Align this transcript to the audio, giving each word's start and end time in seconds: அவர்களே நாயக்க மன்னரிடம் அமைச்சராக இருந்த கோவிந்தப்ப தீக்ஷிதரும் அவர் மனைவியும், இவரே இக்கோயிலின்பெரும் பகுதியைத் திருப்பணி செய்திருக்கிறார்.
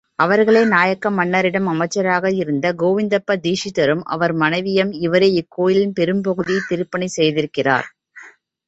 அவர்களே 0.19 0.61
நாயக்க 0.65 1.09
மன்னரிடம் 1.09 1.67
அமைச்சராக 1.67 2.31
இருந்த 2.33 2.73
கோவிந்தப்ப 2.73 3.37
தீக்ஷிதரும் 3.43 4.03
அவர் 4.07 4.33
மனைவியும், 4.35 4.91
இவரே 4.99 5.31
இக்கோயிலின்பெரும் 5.37 6.21
பகுதியைத் 6.21 6.69
திருப்பணி 6.69 7.09
செய்திருக்கிறார். 7.17 7.89